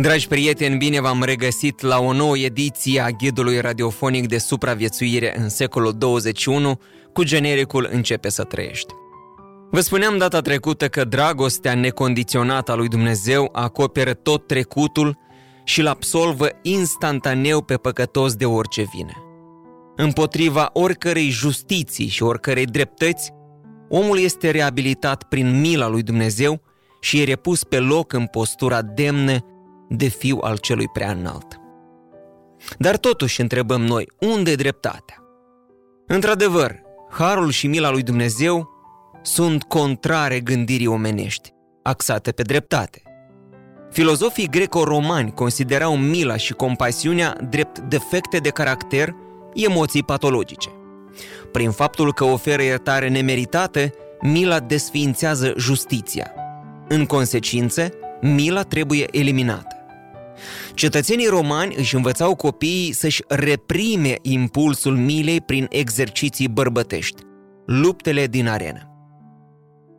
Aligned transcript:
Dragi 0.00 0.28
prieteni, 0.28 0.76
bine 0.76 1.00
v-am 1.00 1.22
regăsit 1.22 1.80
la 1.80 1.98
o 1.98 2.12
nouă 2.12 2.38
ediție 2.38 3.00
a 3.00 3.10
ghidului 3.10 3.60
radiofonic 3.60 4.26
de 4.26 4.38
supraviețuire 4.38 5.38
în 5.38 5.48
secolul 5.48 5.92
21 5.92 6.80
cu 7.12 7.22
genericul 7.22 7.88
Începe 7.92 8.28
să 8.28 8.42
trăiești. 8.44 8.92
Vă 9.70 9.80
spuneam 9.80 10.18
data 10.18 10.40
trecută 10.40 10.88
că 10.88 11.04
dragostea 11.04 11.74
necondiționată 11.74 12.72
a 12.72 12.74
lui 12.74 12.88
Dumnezeu 12.88 13.48
acoperă 13.52 14.14
tot 14.14 14.46
trecutul 14.46 15.18
și 15.64 15.80
îl 15.80 15.86
absolvă 15.86 16.48
instantaneu 16.62 17.62
pe 17.62 17.76
păcătos 17.76 18.34
de 18.34 18.44
orice 18.44 18.86
vine. 18.94 19.16
Împotriva 19.96 20.70
oricărei 20.72 21.28
justiții 21.28 22.08
și 22.08 22.22
oricărei 22.22 22.64
dreptăți, 22.64 23.32
omul 23.88 24.18
este 24.18 24.50
reabilitat 24.50 25.22
prin 25.22 25.60
mila 25.60 25.88
lui 25.88 26.02
Dumnezeu 26.02 26.60
și 27.00 27.20
e 27.20 27.24
repus 27.24 27.64
pe 27.64 27.78
loc 27.78 28.12
în 28.12 28.26
postura 28.26 28.82
demnă 28.82 29.42
de 29.88 30.06
fiu 30.06 30.38
al 30.40 30.56
celui 30.56 30.88
prea 30.88 31.10
înalt. 31.10 31.60
Dar 32.78 32.96
totuși 32.96 33.40
întrebăm 33.40 33.82
noi, 33.82 34.08
unde 34.20 34.50
e 34.50 34.54
dreptatea? 34.54 35.16
Într-adevăr, 36.06 36.80
harul 37.10 37.50
și 37.50 37.66
mila 37.66 37.90
lui 37.90 38.02
Dumnezeu 38.02 38.68
sunt 39.22 39.62
contrare 39.62 40.40
gândirii 40.40 40.86
omenești, 40.86 41.52
axate 41.82 42.32
pe 42.32 42.42
dreptate. 42.42 43.02
Filozofii 43.90 44.48
greco-romani 44.48 45.32
considerau 45.32 45.96
mila 45.96 46.36
și 46.36 46.52
compasiunea 46.52 47.36
drept 47.48 47.78
defecte 47.78 48.38
de 48.38 48.48
caracter, 48.48 49.14
emoții 49.54 50.02
patologice. 50.02 50.68
Prin 51.52 51.70
faptul 51.70 52.12
că 52.12 52.24
oferă 52.24 52.62
iertare 52.62 53.08
nemeritată, 53.08 53.90
mila 54.20 54.60
desființează 54.60 55.52
justiția. 55.56 56.32
În 56.88 57.06
consecință, 57.06 57.92
mila 58.20 58.62
trebuie 58.62 59.06
eliminată. 59.10 59.77
Cetățenii 60.74 61.26
romani 61.26 61.74
își 61.76 61.94
învățau 61.94 62.34
copiii 62.34 62.92
să-și 62.92 63.22
reprime 63.28 64.14
impulsul 64.22 64.96
milei 64.96 65.40
prin 65.40 65.66
exerciții 65.70 66.48
bărbătești, 66.48 67.22
luptele 67.66 68.26
din 68.26 68.48
arenă. 68.48 68.82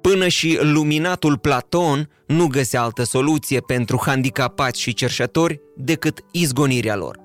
Până 0.02 0.28
și 0.28 0.60
luminatul 0.62 1.38
Platon 1.38 2.10
nu 2.28 2.48
găsea 2.48 2.82
altă 2.82 3.04
soluție 3.04 3.60
pentru 3.60 4.02
handicapați 4.06 4.82
și 4.82 4.94
cerșători 4.94 5.60
decât 5.76 6.20
izgonirea 6.32 6.96
lor. 6.96 7.20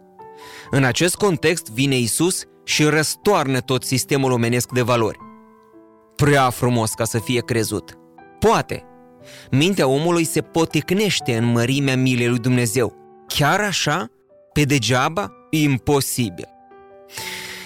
În 0.71 0.85
acest 0.85 1.15
context 1.15 1.71
vine 1.71 1.99
Isus 1.99 2.43
și 2.65 2.85
răstoarnă 2.85 3.61
tot 3.61 3.83
sistemul 3.85 4.33
omenesc 4.33 4.73
de 4.73 4.83
valori. 4.83 5.19
Prea 6.17 6.51
frumos 6.51 6.91
ca 6.91 7.05
să 7.05 7.19
fie 7.19 7.41
crezut. 7.41 7.99
Poate. 8.39 8.83
Mintea 9.51 9.87
omului 9.87 10.25
se 10.25 10.41
poticnește 10.41 11.37
în 11.37 11.45
mărimea 11.45 11.97
milei 11.97 12.29
lui 12.29 12.39
Dumnezeu– 12.39 12.95
Chiar 13.27 13.61
așa? 13.61 14.11
Pe 14.53 14.63
degeaba? 14.63 15.33
Imposibil. 15.51 16.49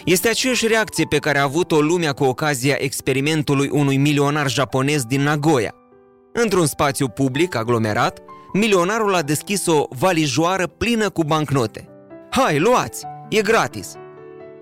Este 0.04 0.28
aceeași 0.28 0.66
reacție 0.66 1.04
pe 1.04 1.18
care 1.18 1.38
a 1.38 1.42
avut-o 1.42 1.80
lumea 1.80 2.12
cu 2.12 2.24
ocazia 2.24 2.76
experimentului 2.78 3.68
unui 3.72 3.96
milionar 3.96 4.50
japonez 4.50 5.04
din 5.04 5.22
Nagoya. 5.22 5.74
Într-un 6.32 6.66
spațiu 6.66 7.08
public 7.08 7.54
aglomerat, 7.54 8.18
milionarul 8.52 9.14
a 9.14 9.22
deschis 9.22 9.66
o 9.66 9.86
valijoară 9.88 10.66
plină 10.66 11.10
cu 11.10 11.24
bancnote. 11.24 11.88
Hai, 12.30 12.58
luați! 12.58 13.04
E 13.28 13.42
gratis! 13.42 13.92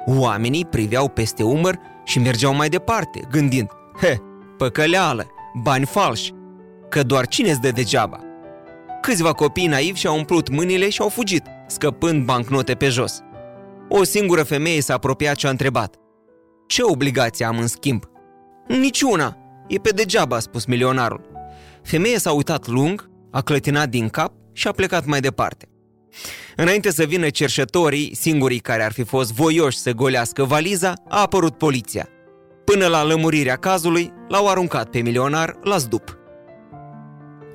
Oamenii 0.06 0.64
priveau 0.64 1.08
peste 1.08 1.42
umăr 1.42 1.78
și 2.04 2.18
mergeau 2.18 2.54
mai 2.54 2.68
departe, 2.68 3.20
gândind, 3.30 3.68
he, 4.00 4.16
păcăleală, 4.58 5.26
bani 5.62 5.86
falși, 5.86 6.32
că 6.88 7.02
doar 7.02 7.26
cine 7.26 7.50
îți 7.50 7.60
dă 7.60 7.70
degeaba? 7.70 8.20
Câțiva 9.06 9.32
copii 9.32 9.66
naivi 9.66 9.98
și-au 9.98 10.16
umplut 10.16 10.48
mâinile 10.48 10.88
și 10.88 11.00
au 11.00 11.08
fugit, 11.08 11.42
scăpând 11.66 12.24
bancnote 12.24 12.74
pe 12.74 12.88
jos. 12.88 13.20
O 13.88 14.04
singură 14.04 14.42
femeie 14.42 14.80
s-a 14.80 14.94
apropiat 14.94 15.38
și 15.38 15.46
a 15.46 15.50
întrebat. 15.50 15.94
Ce 16.66 16.82
obligație 16.82 17.44
am 17.44 17.58
în 17.58 17.66
schimb? 17.66 18.04
Niciuna! 18.68 19.36
E 19.68 19.78
pe 19.78 19.90
degeaba, 19.90 20.36
a 20.36 20.38
spus 20.38 20.64
milionarul. 20.64 21.20
Femeia 21.82 22.18
s-a 22.18 22.32
uitat 22.32 22.66
lung, 22.66 23.10
a 23.30 23.40
clătinat 23.40 23.88
din 23.88 24.08
cap 24.08 24.32
și 24.52 24.68
a 24.68 24.72
plecat 24.72 25.04
mai 25.04 25.20
departe. 25.20 25.68
Înainte 26.56 26.90
să 26.90 27.04
vină 27.04 27.28
cerșătorii, 27.28 28.14
singurii 28.14 28.58
care 28.58 28.84
ar 28.84 28.92
fi 28.92 29.02
fost 29.02 29.32
voioși 29.32 29.78
să 29.78 29.92
golească 29.92 30.44
valiza, 30.44 30.92
a 31.08 31.20
apărut 31.20 31.58
poliția. 31.58 32.08
Până 32.64 32.86
la 32.86 33.04
lămurirea 33.04 33.56
cazului, 33.56 34.12
l-au 34.28 34.48
aruncat 34.48 34.90
pe 34.90 35.00
milionar 35.00 35.58
la 35.62 35.76
zdup. 35.76 36.25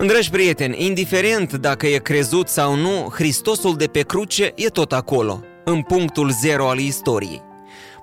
Dragi 0.08 0.30
prieteni, 0.30 0.86
indiferent 0.86 1.54
dacă 1.54 1.88
e 1.88 1.98
crezut 1.98 2.48
sau 2.48 2.76
nu, 2.76 3.08
Hristosul 3.12 3.76
de 3.76 3.86
pe 3.86 4.02
cruce 4.02 4.52
e 4.56 4.68
tot 4.68 4.92
acolo, 4.92 5.44
în 5.66 5.82
punctul 5.82 6.32
zero 6.32 6.70
al 6.70 6.78
istoriei. 6.78 7.42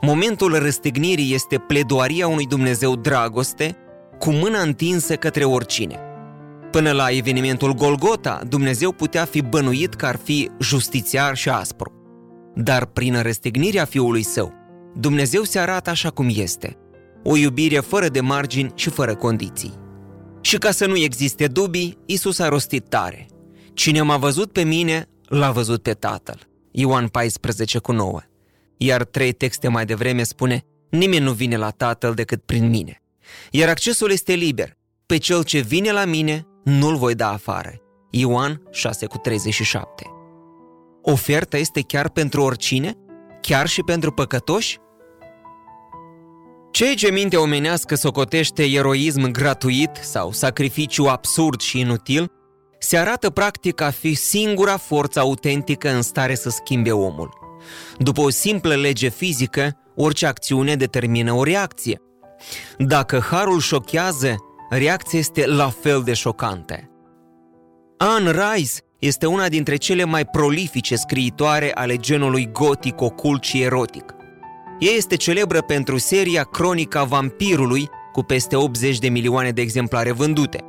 Momentul 0.00 0.58
răstignirii 0.58 1.34
este 1.34 1.58
pledoaria 1.58 2.28
unui 2.28 2.46
Dumnezeu 2.46 2.96
dragoste, 2.96 3.76
cu 4.18 4.30
mâna 4.30 4.60
întinsă 4.60 5.14
către 5.14 5.44
oricine. 5.44 6.00
Până 6.70 6.92
la 6.92 7.10
evenimentul 7.10 7.74
Golgota, 7.74 8.40
Dumnezeu 8.48 8.92
putea 8.92 9.24
fi 9.24 9.42
bănuit 9.42 9.94
că 9.94 10.06
ar 10.06 10.18
fi 10.24 10.50
justițiar 10.60 11.36
și 11.36 11.48
aspru. 11.48 11.92
Dar 12.54 12.84
prin 12.84 13.22
răstignirea 13.22 13.84
Fiului 13.84 14.22
Său, 14.22 14.52
Dumnezeu 14.94 15.42
se 15.42 15.58
arată 15.58 15.90
așa 15.90 16.10
cum 16.10 16.26
este, 16.34 16.76
o 17.24 17.36
iubire 17.36 17.78
fără 17.78 18.08
de 18.08 18.20
margini 18.20 18.72
și 18.74 18.90
fără 18.90 19.14
condiții. 19.14 19.86
Și 20.40 20.58
ca 20.58 20.70
să 20.70 20.86
nu 20.86 20.96
existe 20.96 21.46
dubii, 21.46 21.98
Isus 22.06 22.38
a 22.38 22.48
rostit 22.48 22.88
tare. 22.88 23.26
Cine 23.74 24.02
m-a 24.02 24.16
văzut 24.16 24.52
pe 24.52 24.62
mine, 24.62 25.08
l-a 25.28 25.50
văzut 25.50 25.82
pe 25.82 25.92
Tatăl. 25.92 26.48
Ioan 26.70 27.08
14 27.08 27.78
cu 27.78 27.92
9. 27.92 28.20
Iar 28.76 29.04
trei 29.04 29.32
texte 29.32 29.68
mai 29.68 29.84
devreme 29.84 30.22
spune, 30.22 30.62
nimeni 30.90 31.24
nu 31.24 31.32
vine 31.32 31.56
la 31.56 31.70
Tatăl 31.70 32.14
decât 32.14 32.42
prin 32.42 32.68
mine. 32.68 33.02
Iar 33.50 33.68
accesul 33.68 34.10
este 34.10 34.32
liber. 34.32 34.76
Pe 35.06 35.16
cel 35.16 35.44
ce 35.44 35.60
vine 35.60 35.92
la 35.92 36.04
mine, 36.04 36.46
nu-l 36.64 36.96
voi 36.96 37.14
da 37.14 37.32
afară. 37.32 37.74
Ioan 38.10 38.62
6 38.70 39.06
cu 39.06 39.16
37. 39.16 40.06
Oferta 41.02 41.56
este 41.56 41.80
chiar 41.80 42.08
pentru 42.08 42.42
oricine? 42.42 42.94
Chiar 43.40 43.66
și 43.66 43.82
pentru 43.82 44.12
păcătoși? 44.12 44.78
Ceea 46.78 46.94
ce 46.94 47.10
mintea 47.10 47.40
omenească 47.40 47.94
socotește 47.94 48.64
eroism 48.64 49.30
gratuit 49.30 49.90
sau 50.00 50.32
sacrificiu 50.32 51.04
absurd 51.04 51.60
și 51.60 51.78
inutil, 51.78 52.30
se 52.78 52.96
arată 52.96 53.30
practic 53.30 53.80
a 53.80 53.90
fi 53.90 54.14
singura 54.14 54.76
forță 54.76 55.20
autentică 55.20 55.90
în 55.90 56.02
stare 56.02 56.34
să 56.34 56.50
schimbe 56.50 56.92
omul. 56.92 57.38
După 57.96 58.20
o 58.20 58.30
simplă 58.30 58.74
lege 58.74 59.08
fizică, 59.08 59.76
orice 59.96 60.26
acțiune 60.26 60.74
determină 60.74 61.32
o 61.32 61.42
reacție. 61.42 62.00
Dacă 62.78 63.26
harul 63.30 63.60
șochează, 63.60 64.36
reacția 64.70 65.18
este 65.18 65.46
la 65.46 65.70
fel 65.70 66.02
de 66.02 66.12
șocantă. 66.12 66.90
Anne 67.96 68.30
Rice 68.30 68.72
este 68.98 69.26
una 69.26 69.48
dintre 69.48 69.76
cele 69.76 70.04
mai 70.04 70.24
prolifice 70.24 70.96
scriitoare 70.96 71.72
ale 71.74 71.96
genului 71.96 72.50
gotic, 72.52 73.00
ocult 73.00 73.42
și 73.42 73.62
erotic. 73.62 74.16
Ea 74.78 74.92
este 74.92 75.16
celebră 75.16 75.60
pentru 75.60 75.98
seria 75.98 76.42
Cronica 76.42 77.04
Vampirului, 77.04 77.88
cu 78.12 78.22
peste 78.22 78.56
80 78.56 78.98
de 78.98 79.08
milioane 79.08 79.50
de 79.50 79.60
exemplare 79.60 80.12
vândute. 80.12 80.64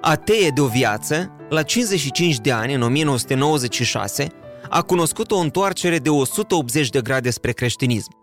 Atee 0.00 0.48
de 0.48 0.60
o 0.60 0.66
viață, 0.66 1.36
la 1.48 1.62
55 1.62 2.38
de 2.38 2.52
ani, 2.52 2.74
în 2.74 2.82
1996, 2.82 4.26
a 4.68 4.82
cunoscut 4.82 5.30
o 5.30 5.36
întoarcere 5.36 5.98
de 5.98 6.08
180 6.08 6.88
de 6.88 7.00
grade 7.00 7.30
spre 7.30 7.52
creștinism. 7.52 8.16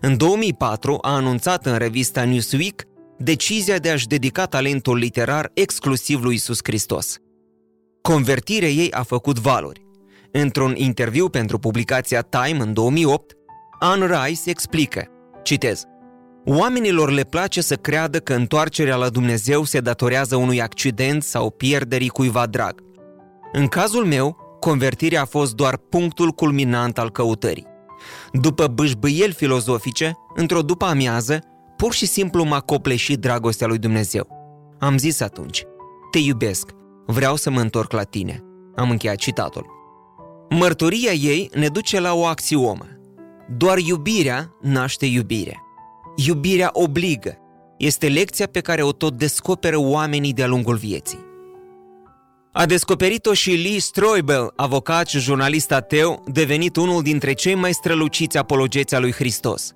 În 0.00 0.16
2004 0.16 0.98
a 1.00 1.14
anunțat 1.14 1.66
în 1.66 1.76
revista 1.76 2.24
Newsweek 2.24 2.82
decizia 3.18 3.78
de 3.78 3.90
a-și 3.90 4.06
dedica 4.06 4.46
talentul 4.46 4.96
literar 4.96 5.50
exclusiv 5.54 6.22
lui 6.22 6.34
Isus 6.34 6.58
Hristos. 6.62 7.16
Convertirea 8.02 8.68
ei 8.68 8.92
a 8.92 9.02
făcut 9.02 9.38
valori. 9.38 9.86
Într-un 10.32 10.74
interviu 10.76 11.28
pentru 11.28 11.58
publicația 11.58 12.22
Time 12.22 12.62
în 12.62 12.72
2008, 12.72 13.35
Anne 13.78 14.06
Rice 14.06 14.40
explică, 14.44 15.04
citez, 15.42 15.84
Oamenilor 16.44 17.10
le 17.10 17.22
place 17.22 17.60
să 17.60 17.74
creadă 17.74 18.18
că 18.18 18.34
întoarcerea 18.34 18.96
la 18.96 19.08
Dumnezeu 19.08 19.64
se 19.64 19.80
datorează 19.80 20.36
unui 20.36 20.62
accident 20.62 21.22
sau 21.22 21.50
pierderii 21.50 22.08
cuiva 22.08 22.46
drag. 22.46 22.80
În 23.52 23.66
cazul 23.66 24.04
meu, 24.04 24.36
convertirea 24.60 25.20
a 25.20 25.24
fost 25.24 25.54
doar 25.54 25.76
punctul 25.76 26.30
culminant 26.30 26.98
al 26.98 27.10
căutării. 27.10 27.66
După 28.32 28.66
bâșbâieli 28.66 29.32
filozofice, 29.32 30.12
într-o 30.34 30.62
după 30.62 30.84
amiază, 30.84 31.38
pur 31.76 31.92
și 31.92 32.06
simplu 32.06 32.44
m-a 32.44 32.60
copleșit 32.60 33.18
dragostea 33.18 33.66
lui 33.66 33.78
Dumnezeu. 33.78 34.28
Am 34.78 34.98
zis 34.98 35.20
atunci, 35.20 35.64
te 36.10 36.18
iubesc, 36.18 36.70
vreau 37.06 37.36
să 37.36 37.50
mă 37.50 37.60
întorc 37.60 37.92
la 37.92 38.02
tine. 38.02 38.40
Am 38.76 38.90
încheiat 38.90 39.16
citatul. 39.16 39.66
Mărturia 40.50 41.12
ei 41.12 41.50
ne 41.54 41.68
duce 41.68 42.00
la 42.00 42.14
o 42.14 42.26
axiomă. 42.26 42.86
Doar 43.48 43.78
iubirea 43.78 44.56
naște 44.60 45.06
iubire. 45.06 45.62
Iubirea 46.16 46.70
obligă. 46.72 47.38
Este 47.78 48.08
lecția 48.08 48.46
pe 48.46 48.60
care 48.60 48.82
o 48.82 48.92
tot 48.92 49.18
descoperă 49.18 49.76
oamenii 49.78 50.32
de-a 50.32 50.46
lungul 50.46 50.76
vieții. 50.76 51.24
A 52.52 52.66
descoperit-o 52.66 53.32
și 53.32 53.50
Lee 53.50 53.78
Stroibel, 53.78 54.52
avocat 54.56 55.08
și 55.08 55.18
jurnalist 55.18 55.72
ateu, 55.72 56.24
devenit 56.26 56.76
unul 56.76 57.02
dintre 57.02 57.32
cei 57.32 57.54
mai 57.54 57.72
străluciți 57.72 58.38
apologeți 58.38 58.94
a 58.94 58.98
lui 58.98 59.12
Hristos. 59.12 59.72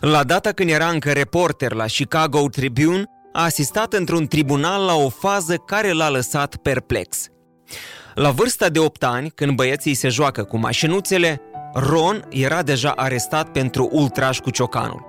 La 0.00 0.24
data 0.24 0.52
când 0.52 0.70
era 0.70 0.88
încă 0.88 1.12
reporter 1.12 1.72
la 1.72 1.84
Chicago 1.84 2.48
Tribune, 2.48 3.04
a 3.32 3.42
asistat 3.42 3.92
într-un 3.92 4.26
tribunal 4.26 4.84
la 4.84 4.94
o 4.94 5.08
fază 5.08 5.56
care 5.56 5.92
l-a 5.92 6.10
lăsat 6.10 6.56
perplex. 6.56 7.26
La 8.14 8.30
vârsta 8.30 8.68
de 8.68 8.78
8 8.78 9.04
ani, 9.04 9.30
când 9.30 9.56
băieții 9.56 9.94
se 9.94 10.08
joacă 10.08 10.44
cu 10.44 10.58
mașinuțele, 10.58 11.40
Ron 11.76 12.26
era 12.28 12.62
deja 12.62 12.90
arestat 12.90 13.48
pentru 13.48 13.88
ultraj 13.92 14.40
cu 14.40 14.50
ciocanul. 14.50 15.04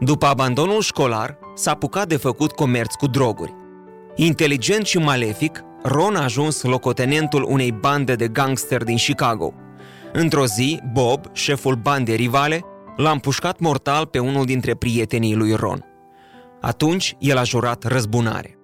După 0.00 0.26
abandonul 0.26 0.80
școlar, 0.80 1.38
s-a 1.54 1.70
apucat 1.70 2.08
de 2.08 2.16
făcut 2.16 2.52
comerț 2.52 2.94
cu 2.94 3.06
droguri. 3.06 3.54
Inteligent 4.14 4.86
și 4.86 4.98
malefic, 4.98 5.64
Ron 5.82 6.16
a 6.16 6.22
ajuns 6.22 6.62
locotenentul 6.62 7.46
unei 7.48 7.72
bande 7.72 8.14
de 8.14 8.28
gangster 8.28 8.84
din 8.84 8.96
Chicago. 8.96 9.54
Într-o 10.12 10.46
zi, 10.46 10.80
Bob, 10.92 11.24
șeful 11.32 11.74
bandei 11.74 12.16
rivale, 12.16 12.64
l-a 12.96 13.10
împușcat 13.10 13.58
mortal 13.58 14.06
pe 14.06 14.18
unul 14.18 14.44
dintre 14.44 14.74
prietenii 14.74 15.34
lui 15.34 15.54
Ron. 15.54 15.84
Atunci, 16.60 17.16
el 17.18 17.36
a 17.36 17.42
jurat 17.42 17.84
răzbunare. 17.84 18.58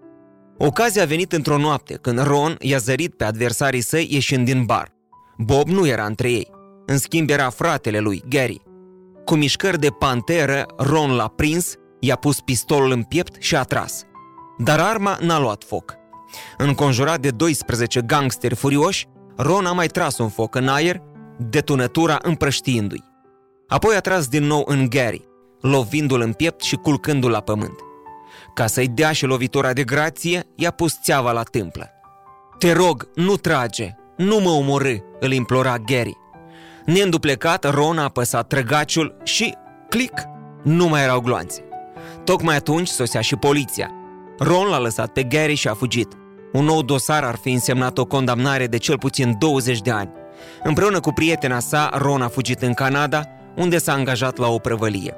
Ocazia 0.59 1.03
a 1.03 1.06
venit 1.06 1.32
într-o 1.32 1.56
noapte, 1.56 1.94
când 1.94 2.23
Ron 2.23 2.56
i-a 2.61 2.79
zărit 2.79 3.15
pe 3.15 3.25
adversarii 3.25 3.81
săi 3.81 4.09
ieșind 4.11 4.44
din 4.44 4.65
bar. 4.65 4.93
Bob 5.37 5.69
nu 5.69 5.87
era 5.87 6.05
între 6.05 6.31
ei. 6.31 6.56
În 6.87 6.99
schimb 6.99 7.31
era 7.31 7.50
fratele 7.50 7.99
lui, 7.99 8.23
Gary. 8.29 8.62
Cu 9.25 9.35
mișcări 9.35 9.81
de 9.81 9.88
panteră, 9.91 10.67
Ron 10.77 11.15
l-a 11.15 11.29
prins, 11.29 11.75
i-a 12.00 12.17
pus 12.17 12.41
pistolul 12.41 12.91
în 12.91 13.03
piept 13.03 13.43
și 13.43 13.56
a 13.56 13.62
tras. 13.62 14.03
Dar 14.59 14.81
arma 14.81 15.19
n-a 15.21 15.38
luat 15.38 15.65
foc. 15.65 15.94
Înconjurat 16.56 17.21
de 17.21 17.31
12 17.31 18.00
gangsteri 18.00 18.55
furioși, 18.55 19.06
Ron 19.37 19.67
a 19.67 19.73
mai 19.73 19.87
tras 19.87 20.19
un 20.19 20.29
foc 20.29 20.55
în 20.55 20.69
aer, 20.69 21.03
detunătura 21.38 22.19
împrăștiindu-i. 22.23 23.05
Apoi 23.69 23.97
a 23.97 24.00
tras 24.00 24.29
din 24.29 24.44
nou 24.44 24.65
în 24.67 24.89
Gary, 24.89 25.25
lovindu-l 25.61 26.21
în 26.21 26.32
piept 26.32 26.62
și 26.62 26.77
culcându-l 26.77 27.31
la 27.31 27.41
pământ. 27.41 27.79
Ca 28.55 28.67
să-i 28.67 28.89
dea 28.89 29.12
și 29.12 29.25
lovitura 29.25 29.73
de 29.73 29.85
grație, 29.85 30.43
i-a 30.55 30.71
pus 30.71 30.99
țeava 31.03 31.32
la 31.32 31.43
tâmplă. 31.43 31.91
Te 32.59 32.73
rog, 32.73 33.09
nu 33.15 33.37
trage, 33.37 33.94
nu 34.17 34.39
mă 34.39 34.50
omorâ, 34.50 34.94
îl 35.21 35.32
implora 35.32 35.79
Gary. 35.79 36.17
Neînduplecat, 36.87 37.75
Ron 37.75 37.99
a 37.99 38.03
apăsat 38.03 38.47
trăgaciul 38.47 39.17
și, 39.23 39.55
clic, 39.88 40.12
nu 40.62 40.88
mai 40.88 41.03
erau 41.03 41.21
gloanțe. 41.21 41.65
Tocmai 42.25 42.56
atunci 42.56 42.88
sosea 42.88 43.21
și 43.21 43.37
poliția. 43.37 43.91
Ron 44.38 44.69
l-a 44.69 44.79
lăsat 44.79 45.09
pe 45.09 45.23
Gary 45.23 45.55
și 45.55 45.69
a 45.69 45.75
fugit. 45.75 46.09
Un 46.53 46.65
nou 46.65 46.83
dosar 46.83 47.25
ar 47.25 47.37
fi 47.37 47.50
însemnat 47.50 47.99
o 47.99 48.05
condamnare 48.05 48.67
de 48.67 48.77
cel 48.77 48.99
puțin 48.99 49.37
20 49.38 49.81
de 49.81 49.91
ani. 49.91 50.11
Împreună 50.62 51.00
cu 51.00 51.12
prietena 51.12 51.59
sa, 51.59 51.91
Ron 51.94 52.23
a 52.23 52.29
fugit 52.29 52.62
în 52.62 52.73
Canada, 52.73 53.23
unde 53.56 53.79
s-a 53.79 53.93
angajat 53.93 54.37
la 54.37 54.49
o 54.49 54.59
prăvălie. 54.59 55.15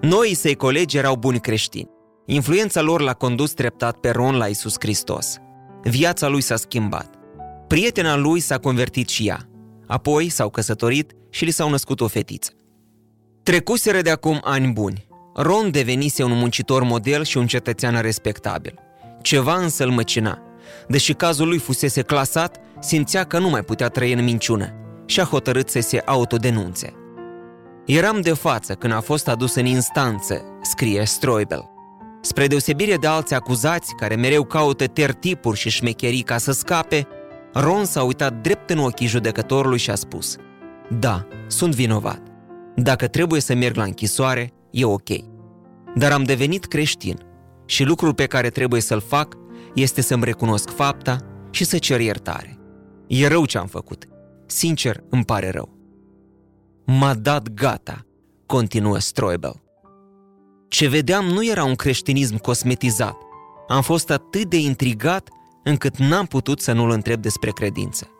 Noi 0.00 0.34
săi 0.34 0.54
colegi 0.54 0.96
erau 0.96 1.16
buni 1.16 1.40
creștini. 1.40 1.90
Influența 2.26 2.80
lor 2.80 3.00
l-a 3.00 3.12
condus 3.12 3.52
treptat 3.52 3.96
pe 3.96 4.10
Ron 4.10 4.36
la 4.36 4.46
Isus 4.46 4.74
Hristos. 4.78 5.36
Viața 5.82 6.28
lui 6.28 6.40
s-a 6.40 6.56
schimbat. 6.56 7.14
Prietena 7.66 8.16
lui 8.16 8.40
s-a 8.40 8.58
convertit 8.58 9.08
și 9.08 9.26
ea. 9.26 9.47
Apoi 9.88 10.28
s-au 10.28 10.50
căsătorit 10.50 11.12
și 11.30 11.44
li 11.44 11.50
s-au 11.50 11.70
născut 11.70 12.00
o 12.00 12.06
fetiță. 12.06 12.52
Trecuseră 13.42 14.00
de 14.00 14.10
acum 14.10 14.40
ani 14.44 14.72
buni. 14.72 15.06
Ron 15.34 15.70
devenise 15.70 16.22
un 16.22 16.32
muncitor 16.32 16.82
model 16.82 17.24
și 17.24 17.36
un 17.36 17.46
cetățean 17.46 18.00
respectabil. 18.00 18.78
Ceva 19.22 19.56
însă 19.56 19.84
îl 19.84 19.90
măcina. 19.90 20.42
Deși 20.88 21.12
cazul 21.12 21.48
lui 21.48 21.58
fusese 21.58 22.02
clasat, 22.02 22.56
simțea 22.80 23.24
că 23.24 23.38
nu 23.38 23.48
mai 23.48 23.62
putea 23.62 23.88
trăi 23.88 24.12
în 24.12 24.24
minciună 24.24 24.72
și 25.06 25.20
a 25.20 25.24
hotărât 25.24 25.68
să 25.68 25.80
se 25.80 26.02
autodenunțe. 26.04 26.92
Eram 27.86 28.20
de 28.20 28.32
față 28.32 28.74
când 28.74 28.92
a 28.92 29.00
fost 29.00 29.28
adus 29.28 29.54
în 29.54 29.66
instanță, 29.66 30.42
scrie 30.62 31.04
Stroibel. 31.04 31.70
Spre 32.20 32.46
deosebire 32.46 32.96
de 32.96 33.06
alți 33.06 33.34
acuzați 33.34 33.94
care 33.94 34.14
mereu 34.14 34.44
caută 34.44 34.86
tertipuri 34.86 35.58
și 35.58 35.70
șmecherii 35.70 36.22
ca 36.22 36.38
să 36.38 36.52
scape, 36.52 37.06
Ron 37.52 37.84
s-a 37.84 38.02
uitat 38.02 38.32
drept 38.42 38.70
în 38.70 38.78
ochii 38.78 39.06
judecătorului 39.06 39.78
și 39.78 39.90
a 39.90 39.94
spus 39.94 40.36
Da, 40.98 41.26
sunt 41.46 41.74
vinovat. 41.74 42.22
Dacă 42.76 43.06
trebuie 43.06 43.40
să 43.40 43.54
merg 43.54 43.76
la 43.76 43.82
închisoare, 43.82 44.52
e 44.70 44.84
ok. 44.84 45.08
Dar 45.94 46.12
am 46.12 46.22
devenit 46.22 46.64
creștin 46.64 47.18
și 47.66 47.84
lucrul 47.84 48.14
pe 48.14 48.26
care 48.26 48.50
trebuie 48.50 48.80
să-l 48.80 49.00
fac 49.00 49.36
este 49.74 50.00
să-mi 50.00 50.24
recunosc 50.24 50.70
fapta 50.70 51.16
și 51.50 51.64
să 51.64 51.78
cer 51.78 52.00
iertare. 52.00 52.58
E 53.06 53.26
rău 53.26 53.44
ce 53.44 53.58
am 53.58 53.66
făcut. 53.66 54.04
Sincer, 54.46 55.02
îmi 55.10 55.24
pare 55.24 55.50
rău. 55.50 55.76
M-a 56.86 57.14
dat 57.14 57.48
gata, 57.48 58.06
continuă 58.46 58.98
Stroibel. 58.98 59.62
Ce 60.68 60.88
vedeam 60.88 61.24
nu 61.24 61.46
era 61.46 61.64
un 61.64 61.74
creștinism 61.74 62.36
cosmetizat. 62.36 63.16
Am 63.68 63.82
fost 63.82 64.10
atât 64.10 64.44
de 64.48 64.56
intrigat 64.56 65.28
încât 65.62 65.96
n-am 65.96 66.26
putut 66.26 66.60
să 66.60 66.72
nu-l 66.72 66.90
întreb 66.90 67.20
despre 67.20 67.50
credință. 67.50 68.10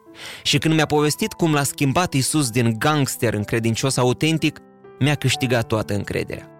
Și 0.42 0.58
când 0.58 0.74
mi-a 0.74 0.86
povestit 0.86 1.32
cum 1.32 1.52
l-a 1.52 1.62
schimbat 1.62 2.12
Isus 2.12 2.50
din 2.50 2.74
gangster 2.78 3.34
în 3.34 3.44
credincios 3.44 3.96
autentic, 3.96 4.58
mi-a 4.98 5.14
câștigat 5.14 5.66
toată 5.66 5.94
încrederea. 5.94 6.50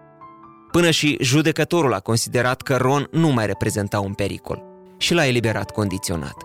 Până 0.71 0.91
și 0.91 1.17
judecătorul 1.21 1.93
a 1.93 1.99
considerat 1.99 2.61
că 2.61 2.75
Ron 2.75 3.07
nu 3.11 3.29
mai 3.29 3.45
reprezenta 3.45 3.99
un 3.99 4.13
pericol 4.13 4.63
și 4.97 5.13
l-a 5.13 5.25
eliberat 5.25 5.71
condiționat. 5.71 6.35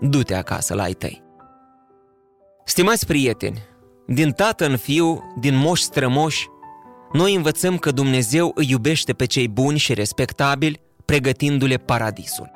Du-te 0.00 0.34
acasă 0.34 0.74
la 0.74 0.82
ai 0.82 0.92
tăi. 0.92 1.22
Stimați 2.64 3.06
prieteni, 3.06 3.62
din 4.06 4.30
tată 4.30 4.66
în 4.66 4.76
fiu, 4.76 5.34
din 5.40 5.56
moși 5.56 5.82
strămoși, 5.82 6.48
noi 7.12 7.34
învățăm 7.34 7.78
că 7.78 7.90
Dumnezeu 7.90 8.52
îi 8.54 8.66
iubește 8.70 9.12
pe 9.12 9.24
cei 9.24 9.48
buni 9.48 9.78
și 9.78 9.94
respectabili, 9.94 10.80
pregătindu-le 11.04 11.76
paradisul. 11.76 12.50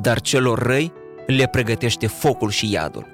Dar 0.00 0.20
celor 0.20 0.58
răi 0.58 0.92
le 1.26 1.46
pregătește 1.46 2.06
focul 2.06 2.50
și 2.50 2.72
iadul. 2.72 3.06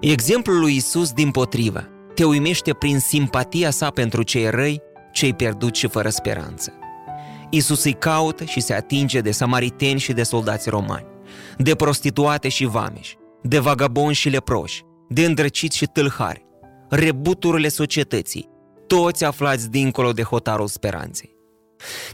Exemplul 0.00 0.58
lui 0.58 0.76
Isus, 0.76 1.12
din 1.12 1.30
potrivă, 1.30 1.88
te 2.14 2.24
uimește 2.24 2.72
prin 2.72 2.98
simpatia 2.98 3.70
sa 3.70 3.90
pentru 3.90 4.22
cei 4.22 4.50
răi, 4.50 4.80
cei 5.12 5.34
pierduți 5.34 5.78
și 5.78 5.88
fără 5.88 6.08
speranță. 6.08 6.72
Isus 7.50 7.84
îi 7.84 7.92
caută 7.92 8.44
și 8.44 8.60
se 8.60 8.74
atinge 8.74 9.20
de 9.20 9.30
samariteni 9.30 9.98
și 9.98 10.12
de 10.12 10.22
soldați 10.22 10.68
romani, 10.68 11.06
de 11.58 11.74
prostituate 11.74 12.48
și 12.48 12.64
vameși, 12.64 13.16
de 13.42 13.58
vagaboni 13.58 14.14
și 14.14 14.28
leproși, 14.28 14.82
de 15.08 15.24
îndrăciți 15.24 15.76
și 15.76 15.86
tâlhari, 15.86 16.46
rebuturile 16.88 17.68
societății, 17.68 18.48
toți 18.86 19.24
aflați 19.24 19.70
dincolo 19.70 20.12
de 20.12 20.22
hotarul 20.22 20.68
speranței. 20.68 21.36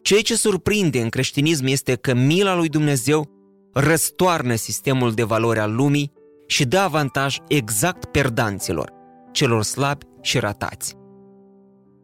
Ceea 0.02 0.20
ce 0.20 0.36
surprinde 0.36 1.00
în 1.00 1.08
creștinism 1.08 1.66
este 1.66 1.94
că 1.94 2.14
mila 2.14 2.54
lui 2.54 2.68
Dumnezeu 2.68 3.37
răstoarnă 3.72 4.54
sistemul 4.54 5.12
de 5.12 5.22
valori 5.22 5.58
al 5.58 5.74
lumii 5.74 6.12
și 6.46 6.64
dă 6.64 6.78
avantaj 6.78 7.36
exact 7.48 8.04
perdanților, 8.04 8.92
celor 9.32 9.62
slabi 9.62 10.04
și 10.20 10.38
ratați. 10.38 10.96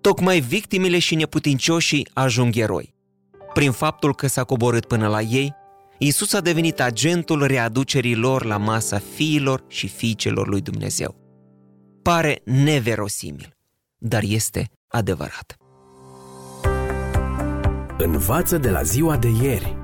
Tocmai 0.00 0.40
victimele 0.40 0.98
și 0.98 1.14
neputincioșii 1.14 2.08
ajung 2.12 2.56
eroi. 2.56 2.94
Prin 3.52 3.70
faptul 3.70 4.14
că 4.14 4.26
s-a 4.26 4.44
coborât 4.44 4.86
până 4.86 5.08
la 5.08 5.20
ei, 5.20 5.54
Isus 5.98 6.32
a 6.32 6.40
devenit 6.40 6.80
agentul 6.80 7.46
readucerii 7.46 8.14
lor 8.14 8.44
la 8.44 8.56
masa 8.56 9.00
fiilor 9.14 9.64
și 9.68 9.88
fiicelor 9.88 10.48
lui 10.48 10.60
Dumnezeu. 10.60 11.16
Pare 12.02 12.40
neverosimil, 12.44 13.56
dar 13.98 14.22
este 14.26 14.70
adevărat. 14.88 15.56
Învață 17.98 18.58
de 18.58 18.70
la 18.70 18.82
ziua 18.82 19.16
de 19.16 19.28
ieri. 19.42 19.83